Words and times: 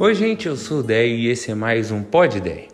Oi, 0.00 0.14
gente, 0.14 0.46
eu 0.46 0.56
sou 0.56 0.78
o 0.78 0.82
Déio 0.84 1.16
e 1.16 1.26
esse 1.26 1.50
é 1.50 1.56
mais 1.56 1.90
um 1.90 2.04
Pod 2.04 2.40
Déio. 2.40 2.68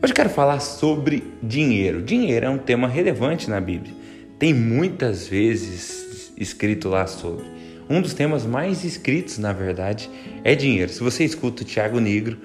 Hoje 0.00 0.14
quero 0.14 0.30
falar 0.30 0.60
sobre 0.60 1.24
dinheiro. 1.42 2.00
Dinheiro 2.00 2.46
é 2.46 2.48
um 2.48 2.56
tema 2.56 2.86
relevante 2.86 3.50
na 3.50 3.60
Bíblia. 3.60 3.92
Tem 4.38 4.54
muitas 4.54 5.26
vezes 5.26 6.32
escrito 6.36 6.88
lá 6.88 7.04
sobre. 7.08 7.44
Um 7.90 8.00
dos 8.00 8.14
temas 8.14 8.46
mais 8.46 8.84
escritos, 8.84 9.38
na 9.38 9.52
verdade, 9.52 10.08
é 10.44 10.54
dinheiro. 10.54 10.92
Se 10.92 11.02
você 11.02 11.24
escuta 11.24 11.62
o 11.62 11.66
Tiago 11.66 11.98
Negro, 11.98 12.38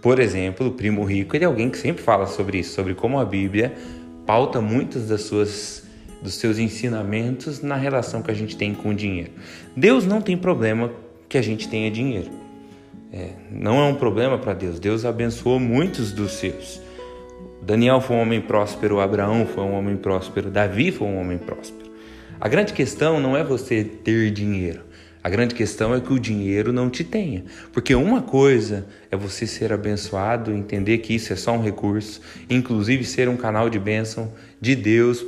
por 0.00 0.20
exemplo, 0.20 0.68
o 0.68 0.72
primo 0.72 1.02
rico, 1.02 1.34
ele 1.34 1.42
é 1.42 1.48
alguém 1.48 1.68
que 1.68 1.76
sempre 1.76 2.00
fala 2.00 2.28
sobre 2.28 2.58
isso, 2.58 2.72
sobre 2.72 2.94
como 2.94 3.18
a 3.18 3.24
Bíblia 3.24 3.74
pauta 4.24 4.60
muitas 4.60 5.08
das 5.08 5.22
suas 5.22 5.82
dos 6.22 6.34
seus 6.34 6.60
ensinamentos 6.60 7.60
na 7.60 7.74
relação 7.74 8.22
que 8.22 8.30
a 8.30 8.34
gente 8.34 8.56
tem 8.56 8.72
com 8.72 8.90
o 8.90 8.94
dinheiro. 8.94 9.32
Deus 9.76 10.06
não 10.06 10.22
tem 10.22 10.36
problema 10.36 10.92
que 11.28 11.36
a 11.36 11.42
gente 11.42 11.68
tenha 11.68 11.90
dinheiro. 11.90 12.49
É, 13.12 13.30
não 13.50 13.80
é 13.80 13.84
um 13.84 13.94
problema 13.94 14.38
para 14.38 14.54
Deus. 14.54 14.78
Deus 14.78 15.04
abençoou 15.04 15.58
muitos 15.58 16.12
dos 16.12 16.32
seus. 16.32 16.80
Daniel 17.62 18.00
foi 18.00 18.16
um 18.16 18.20
homem 18.20 18.40
próspero, 18.40 19.00
Abraão 19.00 19.46
foi 19.46 19.64
um 19.64 19.74
homem 19.74 19.96
próspero, 19.96 20.50
Davi 20.50 20.90
foi 20.90 21.06
um 21.06 21.20
homem 21.20 21.38
próspero. 21.38 21.90
A 22.40 22.48
grande 22.48 22.72
questão 22.72 23.20
não 23.20 23.36
é 23.36 23.44
você 23.44 23.84
ter 23.84 24.30
dinheiro. 24.30 24.80
A 25.22 25.28
grande 25.28 25.54
questão 25.54 25.94
é 25.94 26.00
que 26.00 26.12
o 26.12 26.18
dinheiro 26.18 26.72
não 26.72 26.88
te 26.88 27.04
tenha. 27.04 27.44
Porque 27.72 27.94
uma 27.94 28.22
coisa 28.22 28.86
é 29.10 29.16
você 29.16 29.46
ser 29.46 29.70
abençoado, 29.70 30.50
entender 30.50 30.98
que 30.98 31.14
isso 31.14 31.30
é 31.32 31.36
só 31.36 31.52
um 31.52 31.62
recurso, 31.62 32.22
inclusive 32.48 33.04
ser 33.04 33.28
um 33.28 33.36
canal 33.36 33.68
de 33.68 33.78
bênção 33.78 34.32
de 34.58 34.74
Deus 34.74 35.22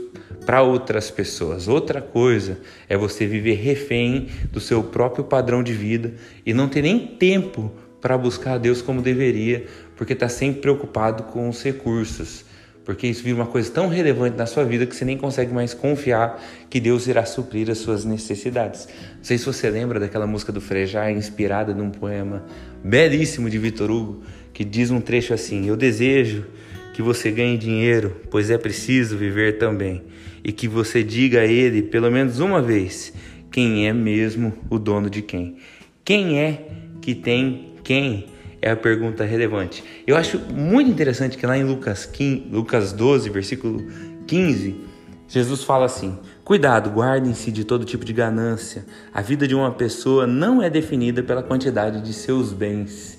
para 0.45 0.62
outras 0.62 1.10
pessoas. 1.10 1.69
Outra 1.69 2.01
coisa 2.01 2.59
é 2.88 2.96
você 2.96 3.27
viver 3.27 3.55
refém 3.55 4.28
do 4.50 4.60
seu 4.60 4.83
próprio 4.83 5.24
padrão 5.24 5.62
de 5.62 5.73
vida 5.73 6.14
e 6.45 6.52
não 6.52 6.69
ter 6.69 6.83
nem 6.83 7.06
tempo 7.06 7.73
para 8.00 8.19
buscar 8.19 8.55
a 8.55 8.58
Deus 8.58 8.83
como 8.83 9.00
deveria, 9.00 9.66
porque 9.97 10.12
está 10.12 10.28
sempre 10.28 10.61
preocupado 10.61 11.25
com 11.25 11.48
os 11.48 11.62
recursos 11.62 12.44
porque 12.84 13.06
isso 13.06 13.22
vira 13.22 13.36
uma 13.36 13.47
coisa 13.47 13.70
tão 13.70 13.89
relevante 13.89 14.36
na 14.36 14.47
sua 14.47 14.64
vida 14.64 14.86
que 14.86 14.94
você 14.94 15.05
nem 15.05 15.16
consegue 15.16 15.53
mais 15.53 15.72
confiar 15.72 16.42
que 16.69 16.81
Deus 16.81 17.06
irá 17.06 17.25
suprir 17.25 17.70
as 17.70 17.78
suas 17.78 18.05
necessidades. 18.05 18.88
Não 19.16 19.25
sei 19.25 19.38
se 19.38 19.47
você 19.47 19.70
lembra 19.70 20.00
daquela 20.00 20.27
música 20.27 20.50
do 20.50 20.61
Frejá, 20.61 21.11
inspirada 21.11 21.72
num 21.72 21.91
poema 21.91 22.44
belíssimo 22.83 23.48
de 23.48 23.59
Vitor 23.59 23.91
Hugo, 23.91 24.22
que 24.53 24.64
diz 24.64 24.91
um 24.91 25.00
trecho 25.00 25.33
assim: 25.33 25.69
Eu 25.69 25.77
desejo 25.77 26.44
que 26.92 27.02
você 27.02 27.30
ganhe 27.30 27.56
dinheiro, 27.56 28.16
pois 28.30 28.50
é 28.50 28.58
preciso 28.58 29.16
viver 29.16 29.58
também, 29.58 30.02
e 30.44 30.52
que 30.52 30.68
você 30.68 31.02
diga 31.02 31.40
a 31.40 31.46
ele, 31.46 31.82
pelo 31.82 32.10
menos 32.10 32.38
uma 32.40 32.60
vez, 32.60 33.12
quem 33.50 33.88
é 33.88 33.92
mesmo 33.92 34.52
o 34.70 34.78
dono 34.78 35.08
de 35.08 35.22
quem. 35.22 35.56
Quem 36.04 36.38
é 36.38 36.68
que 37.00 37.14
tem 37.14 37.74
quem? 37.82 38.26
é 38.62 38.70
a 38.70 38.76
pergunta 38.76 39.24
relevante. 39.24 39.82
Eu 40.06 40.16
acho 40.16 40.38
muito 40.38 40.88
interessante 40.88 41.36
que 41.36 41.44
lá 41.44 41.58
em 41.58 41.64
Lucas, 41.64 42.06
15, 42.06 42.46
Lucas 42.50 42.92
12, 42.92 43.28
versículo 43.28 43.84
15, 44.26 44.80
Jesus 45.26 45.64
fala 45.64 45.86
assim: 45.86 46.16
Cuidado, 46.44 46.88
guardem-se 46.88 47.50
de 47.50 47.64
todo 47.64 47.84
tipo 47.84 48.04
de 48.04 48.12
ganância. 48.12 48.86
A 49.12 49.20
vida 49.20 49.48
de 49.48 49.54
uma 49.54 49.72
pessoa 49.72 50.26
não 50.28 50.62
é 50.62 50.70
definida 50.70 51.22
pela 51.24 51.42
quantidade 51.42 52.00
de 52.00 52.12
seus 52.12 52.52
bens. 52.52 53.18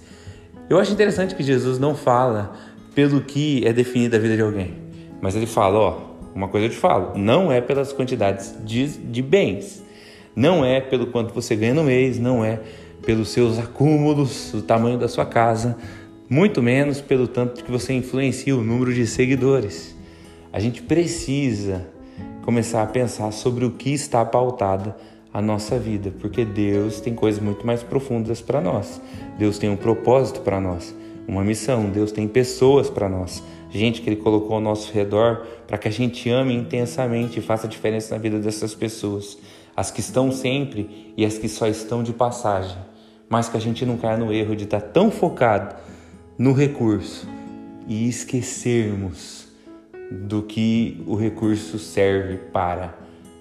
Eu 0.70 0.80
acho 0.80 0.94
interessante 0.94 1.36
que 1.36 1.44
Jesus 1.44 1.78
não 1.78 1.94
fala 1.94 2.56
pelo 2.94 3.22
que 3.22 3.66
é 3.66 3.74
definida 3.74 4.18
a 4.18 4.20
vida 4.20 4.36
de 4.36 4.42
alguém, 4.42 4.74
mas 5.22 5.36
ele 5.36 5.46
fala: 5.46 5.80
Ó, 5.80 6.02
uma 6.36 6.48
coisa 6.48 6.68
eu 6.68 6.70
te 6.72 6.78
falo, 6.78 7.18
não 7.18 7.52
é 7.52 7.62
pelas 7.62 7.94
quantidades 7.94 8.56
de, 8.64 8.88
de 8.88 9.22
bens, 9.22 9.84
não 10.36 10.66
é 10.66 10.82
pelo 10.82 11.08
quanto 11.08 11.34
você 11.34 11.56
ganha 11.56 11.74
no 11.74 11.84
mês, 11.84 12.20
não 12.20 12.44
é 12.44 12.60
pelos 13.06 13.30
seus 13.30 13.60
acúmulos, 13.60 14.54
o 14.54 14.62
tamanho 14.62 14.98
da 14.98 15.08
sua 15.08 15.26
casa, 15.26 15.78
muito 16.30 16.62
menos 16.62 17.02
pelo 17.02 17.28
tanto 17.28 17.64
que 17.64 17.72
você 17.72 17.94
influencia 17.94 18.56
o 18.56 18.64
número 18.64 18.94
de 18.94 19.06
seguidores. 19.06 19.96
A 20.52 20.60
gente 20.60 20.82
precisa 20.82 21.86
começar 22.44 22.82
a 22.82 22.88
pensar 22.88 23.32
sobre 23.32 23.66
o 23.66 23.72
que 23.72 23.94
está 23.94 24.24
pautada 24.26 24.96
a 25.34 25.42
nossa 25.42 25.78
vida, 25.78 26.14
porque 26.20 26.46
Deus 26.46 27.02
tem 27.02 27.14
coisas 27.14 27.42
muito 27.42 27.66
mais 27.66 27.84
profundas 27.84 28.42
para 28.42 28.62
nós. 28.62 29.02
Deus 29.38 29.58
tem 29.58 29.70
um 29.70 29.76
propósito 29.76 30.42
para 30.42 30.60
nós, 30.60 30.96
uma 31.28 31.44
missão. 31.44 31.90
Deus 31.90 32.12
tem 32.12 32.28
pessoas 32.28 32.90
para 32.90 33.10
nós, 33.10 33.44
gente 33.70 34.02
que 34.02 34.10
Ele 34.10 34.18
colocou 34.18 34.56
ao 34.56 34.62
nosso 34.62 34.92
redor 34.92 35.46
para 35.68 35.78
que 35.78 35.88
a 35.88 35.92
gente 35.92 36.30
ame 36.30 36.54
intensamente 36.54 37.40
e 37.40 37.42
faça 37.42 37.68
diferença 37.68 38.16
na 38.16 38.22
vida 38.22 38.40
dessas 38.40 38.76
pessoas, 38.76 39.38
as 39.76 39.92
que 39.92 40.00
estão 40.00 40.32
sempre 40.32 41.14
e 41.18 41.26
as 41.26 41.38
que 41.38 41.50
só 41.50 41.68
estão 41.68 42.04
de 42.04 42.14
passagem 42.14 42.78
mas 43.34 43.50
que 43.50 43.58
a 43.58 43.60
gente 43.60 43.84
não 43.84 43.98
caia 43.98 44.16
no 44.16 44.32
erro 44.32 44.56
de 44.56 44.66
estar 44.66 44.80
tão 44.80 45.10
focado 45.10 45.76
no 46.38 46.54
recurso 46.54 47.28
e 47.88 48.08
esquecermos 48.08 49.48
do 50.12 50.44
que 50.44 51.04
o 51.08 51.16
recurso 51.16 51.80
serve 51.80 52.38
para. 52.38 52.96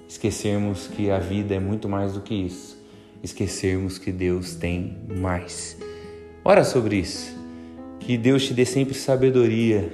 Esquecermos 0.09 0.87
que 0.87 1.11
a 1.11 1.19
vida 1.19 1.55
é 1.55 1.61
muito 1.61 1.91
mais 1.91 2.15
do 2.15 2.23
que 2.23 2.35
isso. 2.35 2.83
Esquecermos 3.23 3.99
que 3.99 4.11
Deus 4.11 4.55
tem 4.55 4.97
mais. 5.15 5.77
Ora 6.43 6.65
sobre 6.65 6.97
isso. 6.97 7.42
Que 8.05 8.17
Deus 8.17 8.45
te 8.45 8.55
dê 8.55 8.65
sempre 8.65 8.95
sabedoria. 8.95 9.93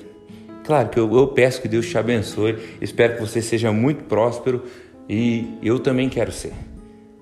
Claro 0.65 0.89
que 0.89 0.99
eu, 0.99 1.15
eu 1.15 1.29
peço 1.29 1.63
que 1.63 1.69
Deus 1.69 1.89
te 1.89 1.97
abençoe. 1.97 2.59
Espero 2.81 3.15
que 3.15 3.21
você 3.21 3.41
seja 3.41 3.73
muito 3.73 4.05
próspero 4.05 4.65
e 5.09 5.59
eu 5.63 5.79
também 5.79 6.09
quero 6.09 6.33
ser. 6.33 6.53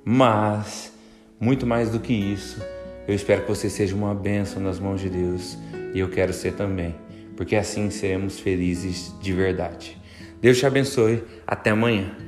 Mas 0.05 0.93
muito 1.39 1.67
mais 1.67 1.91
do 1.91 2.01
que 2.01 2.13
isso, 2.13 2.61
eu 3.07 3.15
espero 3.15 3.43
que 3.43 3.49
você 3.49 3.69
seja 3.69 3.95
uma 3.95 4.15
bênção 4.15 4.63
nas 4.63 4.79
mãos 4.79 5.01
de 5.01 5.11
Deus 5.11 5.59
e 5.95 5.99
eu 5.99 6.09
quero 6.09 6.33
ser 6.33 6.55
também, 6.55 6.95
porque 7.37 7.57
assim 7.57 7.91
seremos 7.91 8.39
felizes 8.39 9.15
de 9.21 9.33
verdade. 9.33 9.97
Deus 10.41 10.59
te 10.59 10.67
abençoe. 10.67 11.23
Até 11.47 11.71
amanhã. 11.71 12.26